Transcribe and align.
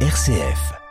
RCF. 0.00 0.85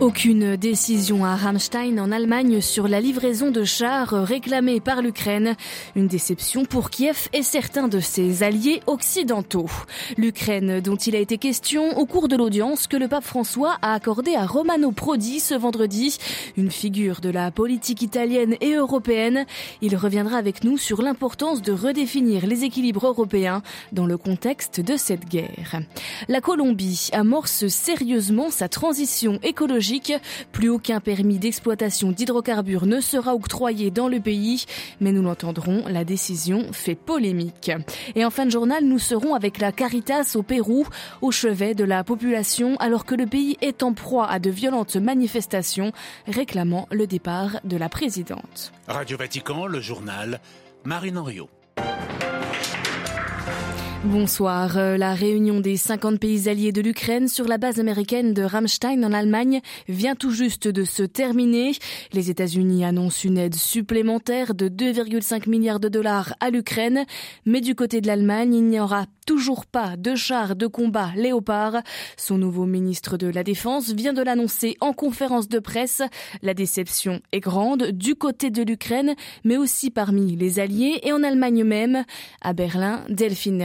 Aucune 0.00 0.56
décision 0.56 1.26
à 1.26 1.36
Rammstein 1.36 1.98
en 1.98 2.10
Allemagne 2.10 2.62
sur 2.62 2.88
la 2.88 3.02
livraison 3.02 3.50
de 3.50 3.64
chars 3.64 4.08
réclamés 4.24 4.80
par 4.80 5.02
l'Ukraine. 5.02 5.56
Une 5.94 6.06
déception 6.06 6.64
pour 6.64 6.88
Kiev 6.88 7.28
et 7.34 7.42
certains 7.42 7.86
de 7.86 8.00
ses 8.00 8.42
alliés 8.42 8.80
occidentaux. 8.86 9.68
L'Ukraine 10.16 10.80
dont 10.80 10.96
il 10.96 11.14
a 11.14 11.18
été 11.18 11.36
question 11.36 11.98
au 11.98 12.06
cours 12.06 12.28
de 12.28 12.36
l'audience 12.36 12.86
que 12.86 12.96
le 12.96 13.08
pape 13.08 13.24
François 13.24 13.76
a 13.82 13.92
accordée 13.92 14.36
à 14.36 14.46
Romano 14.46 14.90
Prodi 14.90 15.38
ce 15.38 15.54
vendredi, 15.54 16.16
une 16.56 16.70
figure 16.70 17.20
de 17.20 17.28
la 17.28 17.50
politique 17.50 18.00
italienne 18.00 18.56
et 18.62 18.76
européenne. 18.76 19.44
Il 19.82 19.96
reviendra 19.96 20.38
avec 20.38 20.64
nous 20.64 20.78
sur 20.78 21.02
l'importance 21.02 21.60
de 21.60 21.72
redéfinir 21.72 22.46
les 22.46 22.64
équilibres 22.64 23.06
européens 23.06 23.60
dans 23.92 24.06
le 24.06 24.16
contexte 24.16 24.80
de 24.80 24.96
cette 24.96 25.28
guerre. 25.28 25.82
La 26.28 26.40
Colombie 26.40 27.10
amorce 27.12 27.66
sérieusement 27.68 28.48
sa 28.48 28.70
transition 28.70 29.38
écologique 29.42 29.89
plus 30.52 30.68
aucun 30.68 31.00
permis 31.00 31.38
d'exploitation 31.38 32.12
d'hydrocarbures 32.12 32.86
ne 32.86 33.00
sera 33.00 33.34
octroyé 33.34 33.90
dans 33.90 34.08
le 34.08 34.20
pays, 34.20 34.64
mais 35.00 35.12
nous 35.12 35.22
l'entendrons, 35.22 35.84
la 35.88 36.04
décision 36.04 36.72
fait 36.72 36.94
polémique. 36.94 37.72
Et 38.14 38.24
en 38.24 38.30
fin 38.30 38.46
de 38.46 38.50
journal, 38.50 38.84
nous 38.84 38.98
serons 38.98 39.34
avec 39.34 39.58
la 39.58 39.72
Caritas 39.72 40.32
au 40.34 40.42
Pérou, 40.42 40.86
au 41.22 41.30
chevet 41.30 41.74
de 41.74 41.84
la 41.84 42.04
population, 42.04 42.76
alors 42.76 43.04
que 43.04 43.14
le 43.14 43.26
pays 43.26 43.56
est 43.60 43.82
en 43.82 43.92
proie 43.92 44.28
à 44.28 44.38
de 44.38 44.50
violentes 44.50 44.96
manifestations 44.96 45.92
réclamant 46.26 46.86
le 46.90 47.06
départ 47.06 47.60
de 47.64 47.76
la 47.76 47.88
présidente. 47.88 48.72
Radio 48.86 49.16
Vatican, 49.16 49.66
le 49.66 49.80
journal, 49.80 50.40
Marine 50.84 51.18
Henriot. 51.18 51.48
Bonsoir. 54.04 54.78
Euh, 54.78 54.96
la 54.96 55.12
réunion 55.12 55.60
des 55.60 55.76
50 55.76 56.18
pays 56.18 56.48
alliés 56.48 56.72
de 56.72 56.80
l'Ukraine 56.80 57.28
sur 57.28 57.46
la 57.46 57.58
base 57.58 57.78
américaine 57.78 58.32
de 58.32 58.42
Ramstein 58.42 59.04
en 59.04 59.12
Allemagne 59.12 59.60
vient 59.88 60.14
tout 60.14 60.30
juste 60.30 60.68
de 60.68 60.84
se 60.84 61.02
terminer. 61.02 61.72
Les 62.14 62.30
États-Unis 62.30 62.82
annoncent 62.86 63.28
une 63.28 63.36
aide 63.36 63.54
supplémentaire 63.54 64.54
de 64.54 64.70
2,5 64.70 65.50
milliards 65.50 65.80
de 65.80 65.90
dollars 65.90 66.34
à 66.40 66.48
l'Ukraine. 66.48 67.04
Mais 67.44 67.60
du 67.60 67.74
côté 67.74 68.00
de 68.00 68.06
l'Allemagne, 68.06 68.54
il 68.54 68.68
n'y 68.68 68.80
aura 68.80 69.04
toujours 69.26 69.66
pas 69.66 69.96
de 69.96 70.14
chars 70.16 70.56
de 70.56 70.66
combat 70.66 71.10
Léopard. 71.14 71.82
Son 72.16 72.38
nouveau 72.38 72.64
ministre 72.64 73.16
de 73.16 73.28
la 73.28 73.44
Défense 73.44 73.92
vient 73.92 74.14
de 74.14 74.22
l'annoncer 74.22 74.76
en 74.80 74.92
conférence 74.92 75.46
de 75.48 75.58
presse. 75.58 76.02
La 76.42 76.54
déception 76.54 77.20
est 77.32 77.38
grande 77.38 77.92
du 77.92 78.14
côté 78.14 78.50
de 78.50 78.62
l'Ukraine, 78.62 79.14
mais 79.44 79.56
aussi 79.56 79.90
parmi 79.90 80.36
les 80.36 80.58
alliés 80.58 81.00
et 81.02 81.12
en 81.12 81.22
Allemagne 81.22 81.64
même. 81.64 82.04
À 82.40 82.54
Berlin, 82.54 83.04
Delphine 83.08 83.58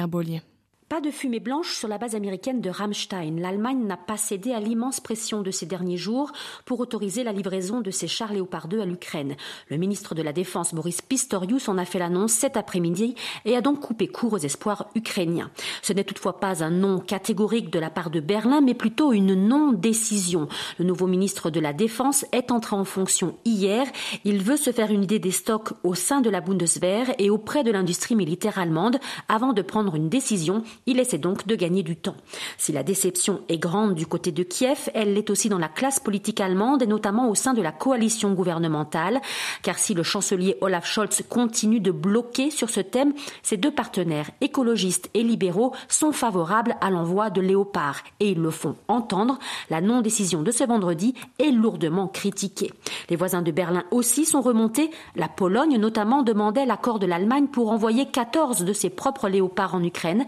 pas 0.88 1.02
de 1.02 1.09
fumée 1.09 1.39
blanche 1.39 1.73
sur 1.73 1.88
la 1.88 1.97
base 1.97 2.14
américaine 2.14 2.61
de 2.61 2.69
Ramstein. 2.69 3.39
L'Allemagne 3.39 3.88
n'a 3.88 3.97
pas 3.97 4.17
cédé 4.17 4.52
à 4.52 4.59
l'immense 4.59 5.00
pression 5.00 5.41
de 5.41 5.50
ces 5.50 5.66
derniers 5.66 5.97
jours 5.97 6.31
pour 6.64 6.80
autoriser 6.80 7.23
la 7.23 7.31
livraison 7.31 7.81
de 7.81 7.89
ses 7.89 8.08
chars 8.08 8.31
Léopard 8.31 8.67
2 8.67 8.81
à 8.81 8.86
l'Ukraine. 8.86 9.36
Le 9.69 9.78
ministre 9.78 10.13
de 10.13 10.22
la 10.22 10.31
Défense, 10.31 10.75
Boris 10.75 11.02
Pistorius, 11.02 11.69
en 11.69 11.80
a 11.80 11.86
fait 11.86 11.97
l'annonce 11.97 12.33
cet 12.33 12.56
après-midi 12.56 13.16
et 13.45 13.56
a 13.56 13.61
donc 13.61 13.80
coupé 13.80 14.08
court 14.08 14.33
aux 14.33 14.38
espoirs 14.38 14.86
ukrainiens. 14.94 15.50
Ce 15.81 15.91
n'est 15.91 16.03
toutefois 16.03 16.39
pas 16.39 16.63
un 16.63 16.69
non 16.69 17.00
catégorique 17.00 17.72
de 17.72 17.80
la 17.80 17.89
part 17.89 18.11
de 18.11 18.19
Berlin, 18.19 18.61
mais 18.61 18.75
plutôt 18.75 19.11
une 19.11 19.33
non-décision. 19.33 20.47
Le 20.78 20.86
nouveau 20.86 21.08
ministre 21.08 21.50
de 21.50 21.59
la 21.59 21.73
Défense 21.73 22.25
est 22.31 22.52
entré 22.52 22.75
en 22.75 22.86
fonction 22.86 23.38
hier. 23.44 23.88
Il 24.23 24.44
veut 24.44 24.58
se 24.58 24.72
faire 24.72 24.91
une 24.91 25.03
idée 25.03 25.19
des 25.19 25.31
stocks 25.31 25.73
au 25.83 25.95
sein 25.95 26.22
de 26.22 26.30
la 26.30 26.41
Bundeswehr 26.41 27.08
et 27.17 27.31
auprès 27.31 27.63
de 27.63 27.72
l'industrie 27.72 28.16
militaire 28.16 28.59
allemande 28.59 29.00
avant 29.28 29.52
de 29.52 29.63
prendre 29.63 29.95
une 29.95 30.09
décision 30.09 30.63
il 30.88 31.00
essaie 31.00 31.17
donc 31.17 31.47
de 31.47 31.55
gagner 31.55 31.83
du 31.83 31.95
temps. 31.95 32.16
Si 32.58 32.72
la 32.72 32.83
déception 32.83 33.41
est 33.50 33.58
grande 33.58 33.95
du 33.95 34.05
côté 34.05 34.31
de 34.31 34.44
Kiev, 34.44 34.89
elle 34.94 35.14
l'est 35.14 35.30
aussi 35.30 35.50
dans 35.50 35.58
la 35.58 35.67
classe 35.67 36.00
politique 36.00 36.39
allemande 36.39 36.83
et 36.83 36.88
notamment 36.88 37.30
au 37.30 37.36
sein 37.36 37.53
de 37.53 37.61
la 37.61 37.72
coalition 37.72 38.34
gouvernementale, 38.34 39.19
car 39.63 39.79
si 39.79 39.94
le 39.94 40.03
chancelier 40.03 40.57
Olaf 40.62 40.85
Scholz 40.85 41.23
continue 41.28 41.79
de 41.79 41.91
bloquer 41.91 42.51
sur 42.51 42.69
ce 42.69 42.81
thème, 42.81 43.13
ses 43.41 43.57
deux 43.57 43.72
partenaires 43.72 44.29
écologistes 44.41 45.09
et 45.13 45.23
libéraux 45.23 45.73
sont 45.88 46.12
favorables 46.12 46.75
à 46.81 46.91
l'envoi 46.91 47.29
de 47.29 47.41
Léopard 47.41 48.03
et 48.19 48.29
ils 48.31 48.41
le 48.41 48.52
font 48.52 48.75
entendre. 48.88 49.40
La 49.69 49.81
non-décision 49.81 50.44
de 50.44 50.52
ce 50.52 50.63
vendredi 50.63 51.16
est 51.40 51.52
lourdement 51.52 52.07
critiquée. 52.07 52.72
Les 53.09 53.16
voisins 53.16 53.41
de 53.41 53.52
Berlin 53.52 53.84
aussi 53.91 54.25
sont 54.25 54.41
remontés. 54.41 54.91
La 55.16 55.29
Pologne 55.29 55.78
notamment 55.78 56.22
demandait 56.22 56.66
l'accord 56.66 57.00
de 57.00 57.07
l'Allemagne 57.07 57.47
pour 57.47 57.72
envoyer 57.72 58.06
14 58.06 58.63
de 58.63 58.73
ses 58.73 58.90
propres 58.90 59.29
léopards 59.29 59.75
en 59.75 59.84
Ukraine. 59.84 60.25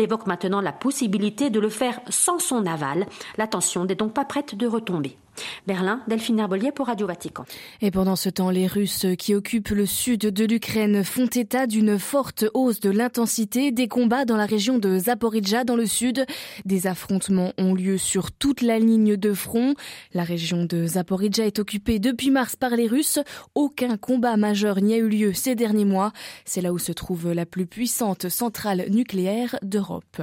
Évoque 0.00 0.26
maintenant 0.26 0.60
la 0.60 0.72
possibilité 0.72 1.50
de 1.50 1.60
le 1.60 1.68
faire 1.68 2.00
sans 2.08 2.38
son 2.38 2.66
aval. 2.66 3.06
La 3.38 3.46
tension 3.46 3.84
n'est 3.84 3.94
donc 3.94 4.12
pas 4.12 4.24
prête 4.24 4.54
de 4.54 4.66
retomber. 4.66 5.16
Berlin, 5.66 6.00
Delphine 6.08 6.38
Herbolier 6.38 6.72
pour 6.72 6.86
Radio 6.86 7.06
Vatican. 7.06 7.44
Et 7.80 7.90
pendant 7.90 8.16
ce 8.16 8.28
temps, 8.28 8.50
les 8.50 8.66
Russes 8.66 9.06
qui 9.18 9.34
occupent 9.34 9.70
le 9.70 9.86
sud 9.86 10.20
de 10.20 10.44
l'Ukraine 10.44 11.04
font 11.04 11.26
état 11.26 11.66
d'une 11.66 11.98
forte 11.98 12.44
hausse 12.54 12.80
de 12.80 12.90
l'intensité 12.90 13.70
des 13.70 13.88
combats 13.88 14.24
dans 14.24 14.36
la 14.36 14.46
région 14.46 14.78
de 14.78 14.98
Zaporizhzhia 14.98 15.64
dans 15.64 15.76
le 15.76 15.86
sud. 15.86 16.26
Des 16.64 16.86
affrontements 16.86 17.52
ont 17.58 17.74
lieu 17.74 17.98
sur 17.98 18.32
toute 18.32 18.62
la 18.62 18.78
ligne 18.78 19.16
de 19.16 19.32
front. 19.32 19.74
La 20.12 20.24
région 20.24 20.64
de 20.64 20.86
Zaporizhzhia 20.86 21.46
est 21.46 21.58
occupée 21.58 21.98
depuis 21.98 22.30
mars 22.30 22.56
par 22.56 22.70
les 22.70 22.86
Russes. 22.86 23.18
Aucun 23.54 23.96
combat 23.96 24.36
majeur 24.36 24.80
n'y 24.80 24.94
a 24.94 24.98
eu 24.98 25.08
lieu 25.08 25.32
ces 25.32 25.54
derniers 25.54 25.84
mois. 25.84 26.12
C'est 26.44 26.60
là 26.60 26.72
où 26.72 26.78
se 26.78 26.92
trouve 26.92 27.32
la 27.32 27.46
plus 27.46 27.66
puissante 27.66 28.28
centrale 28.28 28.86
nucléaire 28.90 29.56
d'Europe. 29.62 30.22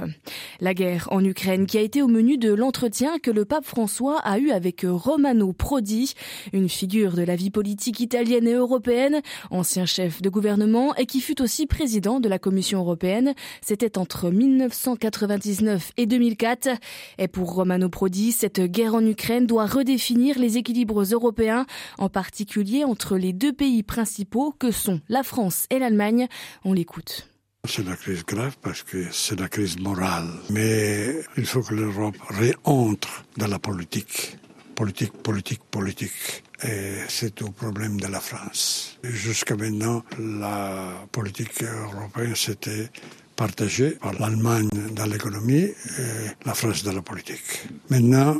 La 0.60 0.74
guerre 0.74 1.06
en 1.12 1.24
Ukraine 1.24 1.66
qui 1.66 1.78
a 1.78 1.80
été 1.80 2.02
au 2.02 2.08
menu 2.08 2.36
de 2.36 2.52
l'entretien 2.52 3.20
que 3.20 3.30
le 3.30 3.44
pape 3.44 3.64
François 3.64 4.18
a 4.18 4.38
eu 4.38 4.50
avec 4.50 4.84
Romano 4.84 5.52
Prodi, 5.52 6.14
une 6.52 6.68
figure 6.68 7.12
de 7.12 7.22
la 7.22 7.36
vie 7.36 7.50
politique 7.50 8.00
italienne 8.00 8.48
et 8.48 8.54
européenne, 8.54 9.20
ancien 9.52 9.86
chef 9.86 10.20
de 10.20 10.28
gouvernement 10.28 10.96
et 10.96 11.06
qui 11.06 11.20
fut 11.20 11.40
aussi 11.40 11.68
président 11.68 12.18
de 12.18 12.28
la 12.28 12.40
Commission 12.40 12.80
européenne. 12.80 13.34
C'était 13.60 13.98
entre 13.98 14.30
1999 14.30 15.92
et 15.96 16.06
2004. 16.06 16.70
Et 17.18 17.28
pour 17.28 17.54
Romano 17.54 17.88
Prodi, 17.88 18.32
cette 18.32 18.60
guerre 18.60 18.96
en 18.96 19.06
Ukraine 19.06 19.46
doit 19.46 19.66
redéfinir 19.66 20.40
les 20.40 20.58
équilibres 20.58 21.04
européens, 21.04 21.66
en 21.98 22.08
particulier 22.08 22.82
entre 22.82 23.16
les 23.16 23.32
deux 23.32 23.52
pays 23.52 23.84
principaux 23.84 24.52
que 24.58 24.72
sont 24.72 25.00
la 25.08 25.22
France 25.22 25.66
et 25.70 25.78
l'Allemagne. 25.78 26.26
On 26.64 26.72
l'écoute. 26.72 27.27
C'est 27.70 27.84
la 27.84 27.96
crise 27.96 28.24
grave 28.24 28.56
parce 28.62 28.82
que 28.82 29.04
c'est 29.12 29.38
la 29.38 29.48
crise 29.48 29.78
morale. 29.78 30.30
Mais 30.50 31.20
il 31.36 31.46
faut 31.46 31.62
que 31.62 31.74
l'Europe 31.74 32.16
réentre 32.30 33.24
dans 33.36 33.46
la 33.46 33.58
politique 33.58 34.38
politique, 34.78 35.12
politique, 35.24 35.60
politique. 35.72 36.44
Et 36.62 36.94
c'est 37.08 37.34
tout 37.34 37.50
problème 37.50 37.98
de 37.98 38.06
la 38.06 38.20
France. 38.20 38.96
Jusqu'à 39.02 39.56
maintenant, 39.56 40.04
la 40.18 41.04
politique 41.10 41.64
européenne 41.64 42.36
s'était 42.36 42.88
partagée 43.34 43.90
par 44.00 44.12
l'Allemagne 44.20 44.68
dans 44.92 45.06
l'économie 45.06 45.66
et 46.04 46.26
la 46.46 46.54
France 46.54 46.84
dans 46.84 46.92
la 46.92 47.02
politique. 47.02 47.66
Maintenant, 47.90 48.36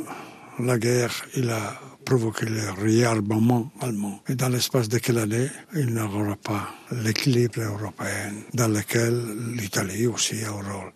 la 0.59 0.77
guerre, 0.77 1.13
il 1.35 1.49
a 1.49 1.79
provoqué 2.05 2.45
le 2.45 2.71
réarmement 2.71 3.71
allemand. 3.81 4.21
Et 4.27 4.35
dans 4.35 4.49
l'espace 4.49 4.89
de 4.89 4.97
quelle 4.97 5.19
année, 5.19 5.47
il 5.75 5.93
n'y 5.93 5.99
aura 5.99 6.35
pas 6.35 6.69
l'équilibre 6.91 7.61
européen 7.61 8.33
dans 8.53 8.67
lequel 8.67 9.13
l'Italie 9.55 10.07
aussi 10.07 10.43
a 10.43 10.49
un 10.49 10.61
rôle 10.71 10.93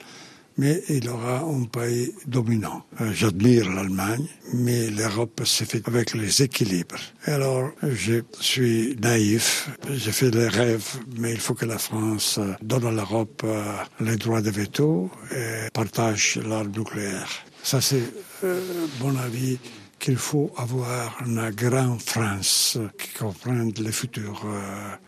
mais 0.57 0.83
il 0.89 1.09
aura 1.09 1.39
un 1.39 1.63
pays 1.63 2.13
dominant. 2.27 2.83
J'admire 3.11 3.69
l'Allemagne, 3.71 4.27
mais 4.53 4.89
l'Europe 4.89 5.41
s'est 5.45 5.65
faite 5.65 5.87
avec 5.87 6.13
les 6.13 6.43
équilibres. 6.43 6.99
alors, 7.25 7.71
je 7.81 8.21
suis 8.39 8.95
naïf, 9.01 9.69
j'ai 9.91 10.11
fait 10.11 10.31
des 10.31 10.47
rêves, 10.47 10.99
mais 11.17 11.31
il 11.31 11.39
faut 11.39 11.53
que 11.53 11.65
la 11.65 11.77
France 11.77 12.39
donne 12.61 12.85
à 12.85 12.91
l'Europe 12.91 13.41
euh, 13.45 13.63
les 13.99 14.17
droits 14.17 14.41
de 14.41 14.51
veto 14.51 15.09
et 15.31 15.69
partage 15.73 16.39
l'arme 16.45 16.71
nucléaire. 16.71 17.29
Ça, 17.63 17.79
c'est 17.79 18.03
euh, 18.43 18.87
mon 18.99 19.15
avis 19.17 19.57
qu'il 19.97 20.17
faut 20.17 20.51
avoir 20.57 21.17
une 21.25 21.49
grande 21.51 22.01
France 22.01 22.77
qui 22.99 23.17
comprenne 23.17 23.71
le 23.79 23.91
futur 23.91 24.45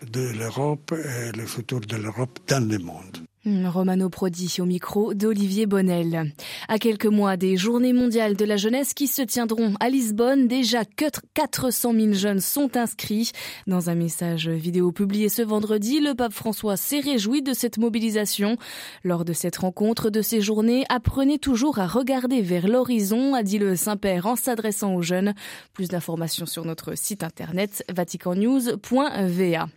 de 0.10 0.31
l'Europe 0.40 0.94
et 0.94 1.38
le 1.38 1.46
futur 1.46 1.81
de 1.81 1.98
l'Europe 1.98 2.40
dans 2.48 2.66
le 2.66 2.80
monde. 2.80 3.25
Hmm, 3.47 3.68
Romano 3.68 4.09
Prodi 4.09 4.57
au 4.59 4.65
micro 4.65 5.13
d'Olivier 5.13 5.68
Bonnel. 5.68 6.31
À 6.68 6.80
quelques 6.80 7.06
mois 7.06 7.38
des 7.38 7.57
Journées 7.57 7.94
mondiales 7.94 8.36
de 8.36 8.44
la 8.44 8.57
jeunesse 8.57 8.95
qui 8.95 9.06
se 9.06 9.21
tiendront 9.21 9.75
à 9.80 9.89
Lisbonne, 9.89 10.47
déjà 10.47 10.83
400 10.83 11.94
000 11.94 12.13
jeunes 12.13 12.39
sont 12.39 12.75
inscrits. 12.75 13.33
Dans 13.68 13.92
un 13.92 13.94
message 13.94 14.50
vidéo 14.50 14.92
publié 14.92 15.30
ce 15.30 15.44
vendredi, 15.44 16.00
le 16.00 16.15
pape 16.15 16.33
François 16.33 16.75
s'est 16.75 17.01
réjoui 17.01 17.44
de 17.44 17.53
cette 17.53 17.77
mobilisation. 17.77 18.57
Lors 19.03 19.24
de 19.25 19.33
cette 19.33 19.57
rencontre 19.57 20.09
de 20.09 20.24
ces 20.24 20.42
journées, 20.42 20.83
apprenez 20.89 21.38
toujours 21.38 21.77
à 21.77 21.86
regarder 21.86 22.42
vers 22.42 22.68
l'horizon, 22.68 23.36
a 23.36 23.44
dit 23.44 23.59
le 23.59 23.75
Saint-Père 23.75 24.25
en 24.25 24.36
s'adressant 24.36 24.95
aux 24.95 25.03
jeunes. 25.03 25.36
Plus 25.74 25.88
d'informations 25.88 26.47
sur 26.47 26.65
notre 26.65 26.97
site 26.97 27.21
internet 27.21 27.86
vaticannews.va. 27.94 29.68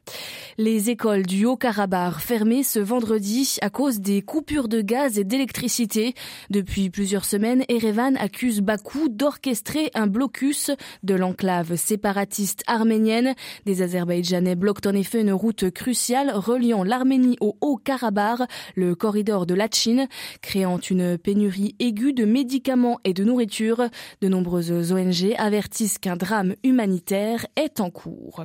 Les 0.61 0.91
écoles 0.91 1.25
du 1.25 1.45
Haut-Karabakh 1.45 2.19
fermées 2.19 2.65
ce 2.65 2.81
vendredi 2.81 3.59
à 3.63 3.71
cause 3.71 4.01
des 4.01 4.23
coupures 4.23 4.67
de 4.67 4.81
gaz 4.81 5.17
et 5.17 5.23
d'électricité. 5.23 6.15
Depuis 6.51 6.91
plusieurs 6.91 7.25
semaines, 7.25 7.63
Erevan 7.69 8.17
accuse 8.17 8.61
Bakou 8.61 9.09
d'orchestrer 9.09 9.93
un 9.95 10.09
blocus 10.09 10.73
de 11.05 11.15
l'enclave 11.15 11.77
séparatiste 11.77 12.65
arménienne. 12.67 13.37
Des 13.67 13.83
Azerbaïdjanais 13.83 14.57
bloquent 14.57 14.91
en 14.91 14.95
effet 14.95 15.21
une 15.21 15.33
route 15.33 15.71
cruciale 15.71 16.33
reliant 16.35 16.83
l'Arménie 16.83 17.37
au 17.41 17.57
Haut-Karabakh, 17.61 18.41
le 18.75 18.97
corridor 18.97 19.47
de 19.47 19.55
Lachin, 19.55 20.09
créant 20.43 20.81
une 20.81 21.19
pénurie 21.19 21.77
aiguë 21.79 22.15
de 22.15 22.25
médicaments 22.25 22.99
et 23.05 23.15
de 23.15 23.23
nourriture. 23.23 23.85
De 24.23 24.27
nombreuses 24.27 24.91
ONG 24.91 25.37
avertissent 25.39 25.99
qu'un 25.99 26.17
drame 26.17 26.57
humanitaire 26.65 27.47
est 27.55 27.79
en 27.79 27.91
cours. 27.91 28.43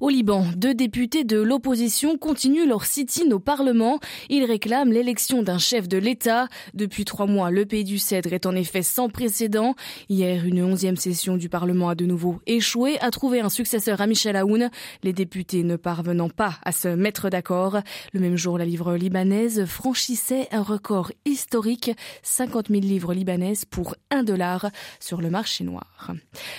Au 0.00 0.08
Liban, 0.08 0.44
deux 0.56 0.74
députés 0.74 1.24
de 1.24 1.40
l'opposition 1.40 2.18
continuent 2.18 2.68
leur 2.68 2.84
sit-in 2.84 3.30
au 3.30 3.38
Parlement. 3.38 3.98
Ils 4.28 4.44
réclament 4.44 4.92
l'élection 4.92 5.42
d'un 5.42 5.58
chef 5.58 5.88
de 5.88 5.98
l'État. 5.98 6.48
Depuis 6.74 7.04
trois 7.04 7.26
mois, 7.26 7.50
le 7.50 7.64
pays 7.66 7.84
du 7.84 7.98
Cèdre 7.98 8.32
est 8.32 8.46
en 8.46 8.54
effet 8.54 8.82
sans 8.82 9.08
précédent. 9.08 9.74
Hier, 10.08 10.44
une 10.44 10.62
onzième 10.62 10.96
session 10.96 11.36
du 11.36 11.48
Parlement 11.48 11.88
a 11.88 11.94
de 11.94 12.04
nouveau 12.04 12.40
échoué 12.46 12.98
à 13.00 13.10
trouver 13.10 13.40
un 13.40 13.48
successeur 13.48 14.00
à 14.00 14.06
Michel 14.06 14.36
Aoun, 14.36 14.70
les 15.02 15.12
députés 15.12 15.62
ne 15.62 15.76
parvenant 15.76 16.28
pas 16.28 16.58
à 16.64 16.72
se 16.72 16.88
mettre 16.88 17.30
d'accord. 17.30 17.78
Le 18.12 18.20
même 18.20 18.36
jour, 18.36 18.58
la 18.58 18.64
livre 18.64 18.94
libanaise 18.96 19.64
franchissait 19.64 20.48
un 20.52 20.62
record 20.62 21.12
historique, 21.24 21.90
50 22.22 22.68
000 22.68 22.80
livres 22.80 23.14
libanaises 23.14 23.64
pour 23.64 23.94
un 24.10 24.22
dollar 24.22 24.70
sur 25.00 25.20
le 25.20 25.30
marché 25.30 25.64
noir. 25.64 26.12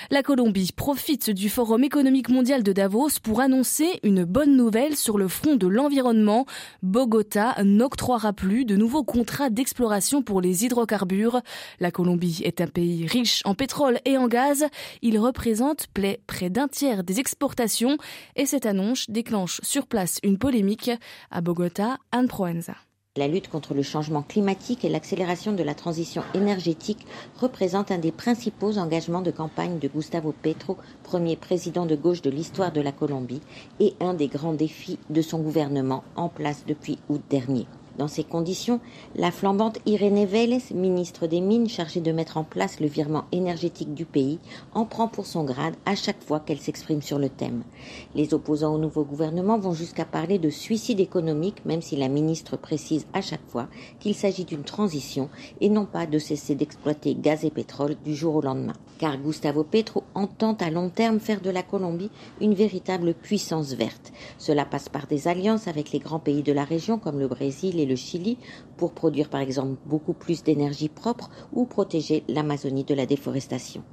La 0.09 0.23
Colombie 0.23 0.71
profite 0.75 1.29
du 1.29 1.49
Forum 1.49 1.83
économique 1.83 2.29
mondial 2.29 2.63
de 2.63 2.73
Davos 2.73 2.86
pour 3.23 3.41
annoncer 3.41 3.99
une 4.03 4.23
bonne 4.23 4.55
nouvelle 4.55 4.95
sur 4.95 5.17
le 5.17 5.27
front 5.27 5.55
de 5.55 5.67
l'environnement. 5.67 6.45
Bogota 6.83 7.55
n'octroiera 7.63 8.31
plus 8.31 8.63
de 8.63 8.77
nouveaux 8.77 9.03
contrats 9.03 9.49
d'exploration 9.49 10.21
pour 10.21 10.39
les 10.39 10.63
hydrocarbures. 10.63 11.41
La 11.81 11.91
Colombie 11.91 12.41
est 12.45 12.61
un 12.61 12.67
pays 12.67 13.05
riche 13.05 13.41
en 13.43 13.55
pétrole 13.55 13.99
et 14.05 14.17
en 14.17 14.27
gaz. 14.27 14.65
Il 15.01 15.19
représente 15.19 15.87
près 16.27 16.49
d'un 16.49 16.69
tiers 16.69 17.03
des 17.03 17.19
exportations 17.19 17.97
et 18.37 18.45
cette 18.45 18.65
annonce 18.65 19.09
déclenche 19.09 19.59
sur 19.63 19.85
place 19.85 20.19
une 20.23 20.37
polémique. 20.37 20.91
À 21.29 21.41
Bogota, 21.41 21.97
Anne 22.11 22.27
Proenza. 22.29 22.86
La 23.17 23.27
lutte 23.27 23.47
contre 23.47 23.73
le 23.73 23.81
changement 23.81 24.21
climatique 24.21 24.85
et 24.85 24.89
l'accélération 24.89 25.51
de 25.51 25.63
la 25.63 25.73
transition 25.73 26.21
énergétique 26.35 27.07
représentent 27.41 27.89
un 27.89 27.97
des 27.97 28.11
principaux 28.11 28.77
engagements 28.77 29.23
de 29.23 29.31
campagne 29.31 29.79
de 29.79 29.87
Gustavo 29.87 30.35
Petro, 30.43 30.77
premier 31.01 31.35
président 31.35 31.87
de 31.87 31.95
gauche 31.95 32.21
de 32.21 32.29
l'histoire 32.29 32.71
de 32.71 32.81
la 32.81 32.91
Colombie, 32.91 33.41
et 33.79 33.95
un 34.01 34.13
des 34.13 34.27
grands 34.27 34.53
défis 34.53 34.99
de 35.09 35.23
son 35.23 35.39
gouvernement 35.39 36.03
en 36.15 36.29
place 36.29 36.63
depuis 36.67 36.99
août 37.09 37.21
dernier. 37.27 37.65
Dans 37.97 38.07
ces 38.07 38.23
conditions, 38.23 38.79
la 39.15 39.31
flambante 39.31 39.79
Irene 39.87 40.25
Vélez, 40.25 40.61
ministre 40.71 41.25
des 41.25 41.41
Mines 41.41 41.67
chargée 41.67 41.99
de 41.99 42.11
mettre 42.11 42.37
en 42.37 42.43
place 42.43 42.79
le 42.79 42.85
virement 42.85 43.25
énergétique 43.31 43.95
du 43.95 44.05
pays, 44.05 44.37
en 44.75 44.85
prend 44.85 45.07
pour 45.07 45.25
son 45.25 45.43
grade 45.43 45.73
à 45.85 45.95
chaque 45.95 46.23
fois 46.23 46.39
qu'elle 46.39 46.59
s'exprime 46.59 47.01
sur 47.01 47.17
le 47.17 47.29
thème. 47.29 47.63
Les 48.13 48.35
opposants 48.35 48.75
au 48.75 48.77
nouveau 48.77 49.03
gouvernement 49.03 49.57
vont 49.57 49.73
jusqu'à 49.73 50.05
parler 50.05 50.37
de 50.37 50.51
suicide 50.51 50.99
économique, 50.99 51.65
même 51.65 51.81
si 51.81 51.95
la 51.95 52.07
ministre 52.07 52.55
précise 52.55 53.07
à 53.13 53.21
chaque 53.21 53.47
fois 53.47 53.67
qu'il 53.99 54.13
s'agit 54.13 54.45
d'une 54.45 54.63
transition 54.63 55.29
et 55.59 55.69
non 55.69 55.85
pas 55.85 56.05
de 56.05 56.19
cesser 56.19 56.53
d'exploiter 56.53 57.15
gaz 57.15 57.45
et 57.45 57.51
pétrole 57.51 57.95
du 58.05 58.15
jour 58.15 58.35
au 58.35 58.41
lendemain. 58.41 58.73
Car 58.99 59.17
Gustavo 59.17 59.63
Petro 59.63 60.03
entend 60.13 60.55
à 60.59 60.69
long 60.69 60.89
terme 60.89 61.19
faire 61.19 61.41
de 61.41 61.49
la 61.49 61.63
Colombie 61.63 62.11
une 62.41 62.53
véritable 62.53 63.13
puissance 63.15 63.73
verte. 63.73 64.11
Cela 64.37 64.65
passe 64.65 64.89
par 64.89 65.07
des 65.07 65.27
alliances 65.27 65.67
avec 65.67 65.91
les 65.91 65.99
grands 65.99 66.19
pays 66.19 66.43
de 66.43 66.53
la 66.53 66.63
région 66.63 66.99
comme 66.99 67.19
le 67.19 67.27
Brésil 67.27 67.79
et 67.79 67.86
le 67.87 67.95
Chili 67.95 68.37
pour 68.77 68.93
produire 68.93 69.29
par 69.29 69.41
exemple 69.41 69.75
beaucoup 69.85 70.13
plus 70.13 70.43
d'énergie 70.43 70.89
propre 70.89 71.29
ou 71.51 71.65
protéger 71.65 72.23
l'Amazonie 72.27 72.83
de 72.83 72.93
la 72.93 73.05
déforestation. 73.05 73.83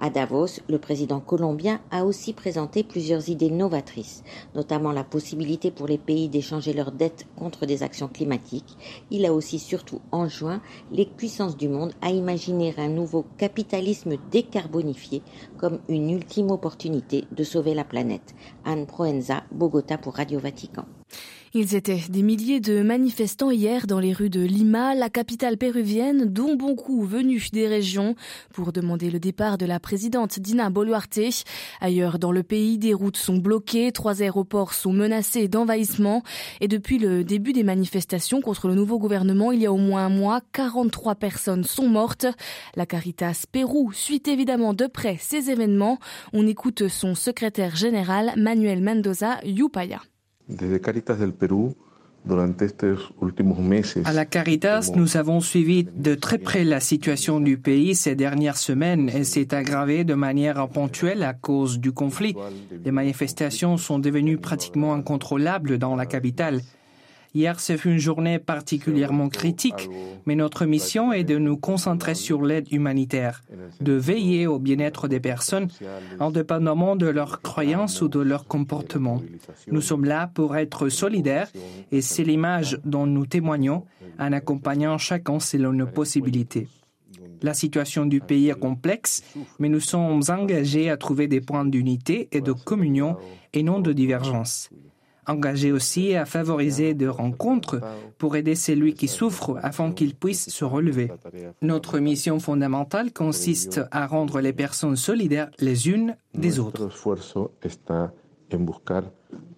À 0.00 0.10
Davos, 0.10 0.60
le 0.68 0.78
président 0.78 1.20
colombien 1.20 1.80
a 1.90 2.04
aussi 2.04 2.32
présenté 2.32 2.82
plusieurs 2.82 3.28
idées 3.28 3.50
novatrices, 3.50 4.24
notamment 4.54 4.92
la 4.92 5.04
possibilité 5.04 5.70
pour 5.70 5.86
les 5.86 5.98
pays 5.98 6.28
d'échanger 6.28 6.72
leurs 6.72 6.92
dettes 6.92 7.26
contre 7.36 7.66
des 7.66 7.82
actions 7.82 8.08
climatiques. 8.08 8.76
Il 9.10 9.26
a 9.26 9.32
aussi 9.32 9.58
surtout 9.58 10.00
enjoint 10.10 10.62
les 10.90 11.06
puissances 11.06 11.56
du 11.56 11.68
monde 11.68 11.92
à 12.00 12.10
imaginer 12.10 12.74
un 12.78 12.88
nouveau 12.88 13.26
capitalisme 13.36 14.16
décarbonifié 14.30 15.22
comme 15.58 15.80
une 15.88 16.10
ultime 16.10 16.50
opportunité 16.50 17.24
de 17.30 17.44
sauver 17.44 17.74
la 17.74 17.84
planète. 17.84 18.34
Anne 18.64 18.86
Proenza, 18.86 19.44
Bogota 19.52 19.98
pour 19.98 20.14
Radio 20.14 20.38
Vatican. 20.38 20.84
Ils 21.52 21.74
étaient 21.74 22.04
des 22.08 22.22
milliers 22.22 22.60
de 22.60 22.80
manifestants 22.80 23.50
hier 23.50 23.88
dans 23.88 23.98
les 23.98 24.12
rues 24.12 24.30
de 24.30 24.40
Lima, 24.40 24.94
la 24.94 25.10
capitale 25.10 25.56
péruvienne, 25.56 26.26
dont 26.26 26.54
beaucoup 26.54 27.02
venus 27.02 27.50
des 27.50 27.66
régions 27.66 28.14
pour 28.52 28.72
demander 28.72 29.10
le 29.10 29.18
départ 29.18 29.58
de 29.58 29.66
la 29.66 29.80
présidente 29.80 30.38
Dina 30.38 30.70
Boluarte. 30.70 31.18
Ailleurs 31.80 32.20
dans 32.20 32.30
le 32.30 32.44
pays, 32.44 32.78
des 32.78 32.94
routes 32.94 33.16
sont 33.16 33.38
bloquées, 33.38 33.90
trois 33.90 34.22
aéroports 34.22 34.74
sont 34.74 34.92
menacés 34.92 35.48
d'envahissement 35.48 36.22
et 36.60 36.68
depuis 36.68 36.98
le 36.98 37.24
début 37.24 37.52
des 37.52 37.64
manifestations 37.64 38.40
contre 38.40 38.68
le 38.68 38.76
nouveau 38.76 39.00
gouvernement, 39.00 39.50
il 39.50 39.60
y 39.60 39.66
a 39.66 39.72
au 39.72 39.76
moins 39.76 40.06
un 40.06 40.08
mois, 40.08 40.42
43 40.52 41.16
personnes 41.16 41.64
sont 41.64 41.88
mortes. 41.88 42.26
La 42.76 42.86
Caritas 42.86 43.46
Pérou 43.50 43.90
suit 43.92 44.22
évidemment 44.26 44.72
de 44.72 44.86
près 44.86 45.16
ces 45.18 45.50
événements. 45.50 45.98
On 46.32 46.46
écoute 46.46 46.86
son 46.86 47.16
secrétaire 47.16 47.74
général 47.74 48.34
Manuel 48.36 48.80
Mendoza 48.80 49.40
Yupaya. 49.42 50.00
À 54.04 54.12
la 54.12 54.24
Caritas, 54.26 54.90
nous 54.94 55.16
avons 55.16 55.40
suivi 55.40 55.84
de 55.84 56.14
très 56.14 56.38
près 56.38 56.64
la 56.64 56.80
situation 56.80 57.40
du 57.40 57.56
pays 57.56 57.94
ces 57.94 58.14
dernières 58.14 58.58
semaines 58.58 59.08
et 59.08 59.24
s'est 59.24 59.54
aggravée 59.54 60.04
de 60.04 60.14
manière 60.14 60.68
ponctuelle 60.68 61.22
à 61.22 61.32
cause 61.32 61.78
du 61.78 61.92
conflit. 61.92 62.36
Les 62.84 62.90
manifestations 62.90 63.78
sont 63.78 63.98
devenues 63.98 64.36
pratiquement 64.38 64.92
incontrôlables 64.92 65.78
dans 65.78 65.96
la 65.96 66.04
capitale. 66.04 66.60
Hier, 67.32 67.60
c'est 67.60 67.84
une 67.84 67.98
journée 67.98 68.40
particulièrement 68.40 69.28
critique, 69.28 69.88
mais 70.26 70.34
notre 70.34 70.66
mission 70.66 71.12
est 71.12 71.22
de 71.22 71.38
nous 71.38 71.56
concentrer 71.56 72.16
sur 72.16 72.42
l'aide 72.42 72.66
humanitaire, 72.72 73.42
de 73.80 73.92
veiller 73.92 74.48
au 74.48 74.58
bien-être 74.58 75.06
des 75.06 75.20
personnes, 75.20 75.68
indépendamment 76.18 76.96
de 76.96 77.06
leurs 77.06 77.40
croyances 77.40 78.02
ou 78.02 78.08
de 78.08 78.18
leur 78.18 78.46
comportement. 78.46 79.22
Nous 79.68 79.80
sommes 79.80 80.06
là 80.06 80.28
pour 80.34 80.56
être 80.56 80.88
solidaires 80.88 81.48
et 81.92 82.00
c'est 82.00 82.24
l'image 82.24 82.80
dont 82.84 83.06
nous 83.06 83.26
témoignons 83.26 83.84
en 84.18 84.32
accompagnant 84.32 84.98
chacun 84.98 85.38
selon 85.38 85.72
nos 85.72 85.86
possibilités. 85.86 86.66
La 87.42 87.54
situation 87.54 88.06
du 88.06 88.20
pays 88.20 88.48
est 88.48 88.58
complexe, 88.58 89.22
mais 89.60 89.68
nous 89.68 89.80
sommes 89.80 90.20
engagés 90.28 90.90
à 90.90 90.96
trouver 90.96 91.28
des 91.28 91.40
points 91.40 91.64
d'unité 91.64 92.28
et 92.32 92.40
de 92.40 92.52
communion 92.52 93.16
et 93.52 93.62
non 93.62 93.78
de 93.78 93.92
divergence 93.92 94.68
engagé 95.30 95.72
aussi 95.72 96.14
à 96.14 96.24
favoriser 96.26 96.94
des 96.94 97.08
rencontres 97.08 97.80
pour 98.18 98.36
aider 98.36 98.54
celui 98.54 98.94
qui 98.94 99.08
souffre 99.08 99.58
afin 99.62 99.92
qu'il 99.92 100.14
puisse 100.14 100.50
se 100.50 100.64
relever. 100.64 101.10
Notre 101.62 101.98
mission 101.98 102.40
fondamentale 102.40 103.12
consiste 103.12 103.80
à 103.90 104.06
rendre 104.06 104.40
les 104.40 104.52
personnes 104.52 104.96
solidaires 104.96 105.50
les 105.58 105.88
unes 105.88 106.16
des 106.34 106.58
autres. 106.58 106.90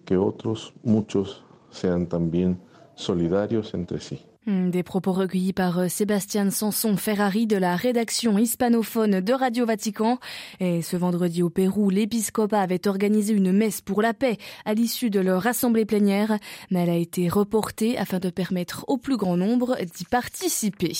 que 0.05 0.17
otros 0.17 0.73
muchos 0.83 1.43
sean 1.69 2.07
también 2.07 2.59
solidarios 2.95 3.73
entre 3.73 3.99
sí. 3.99 4.32
Hmm, 4.45 4.71
des 4.71 4.83
propos 4.83 5.13
recueillis 5.13 5.53
par 5.53 5.79
euh, 5.79 5.87
Sébastien 5.87 6.51
Sanson 6.51 6.97
Ferrari 6.97 7.47
de 7.47 7.55
la 7.55 7.77
rédaction 7.77 8.37
hispanophone 8.37 9.21
de 9.21 9.31
Radio 9.31 9.65
Vatican. 9.65 10.19
Et 10.59 10.81
ce 10.81 10.97
vendredi 10.97 11.41
au 11.41 11.49
Pérou, 11.49 11.89
l'épiscopat 11.89 12.59
avait 12.59 12.85
organisé 12.89 13.33
une 13.33 13.53
messe 13.53 13.79
pour 13.79 14.01
la 14.01 14.13
paix 14.13 14.37
à 14.65 14.73
l'issue 14.73 15.09
de 15.09 15.21
leur 15.21 15.47
assemblée 15.47 15.85
plénière, 15.85 16.37
mais 16.71 16.81
elle 16.81 16.89
a 16.89 16.97
été 16.97 17.29
reportée 17.29 17.97
afin 17.97 18.19
de 18.19 18.29
permettre 18.29 18.83
au 18.89 18.97
plus 18.97 19.15
grand 19.15 19.37
nombre 19.37 19.77
d'y 19.95 20.03
participer. 20.03 20.91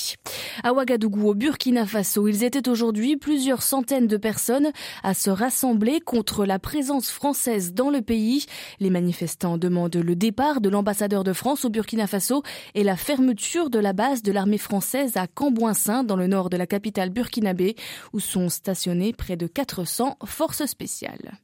À 0.64 0.72
Ouagadougou, 0.72 1.28
au 1.28 1.34
Burkina 1.34 1.86
Faso, 1.86 2.30
ils 2.30 2.46
étaient 2.46 2.70
aujourd'hui 2.70 3.18
plusieurs 3.18 3.62
centaines 3.62 4.08
de 4.08 4.16
personnes 4.16 4.72
à 5.04 5.14
se 5.14 5.30
rassembler 5.30 6.00
contre 6.00 6.46
la 6.46 6.60
présence 6.60 7.10
française 7.10 7.74
dans 7.74 7.90
le 7.90 8.02
pays. 8.02 8.46
Les 8.80 8.90
manifestants 8.90 9.58
demandent 9.58 9.98
le 9.98 10.16
départ 10.16 10.62
de 10.62 10.70
l'ambassadeur 10.70 11.26
de 11.26 11.34
France 11.34 11.66
au 11.66 11.70
Burkina 11.70 12.08
Faso 12.08 12.42
et 12.74 12.86
la 12.86 12.96
fermeture 12.96 13.33
de 13.34 13.80
la 13.80 13.94
base 13.94 14.22
de 14.22 14.32
l'armée 14.32 14.58
française 14.58 15.18
à 15.18 15.26
Cambouin-Saint 15.28 16.04
dans 16.04 16.16
le 16.16 16.28
nord 16.28 16.50
de 16.50 16.58
la 16.58 16.68
capitale 16.68 17.10
burkinabé 17.10 17.76
où 18.14 18.20
sont 18.20 18.48
stationnées 18.48 19.12
près 19.12 19.38
de 19.38 19.48
400 19.48 20.18
forces 20.26 20.66
spéciales. 20.66 21.44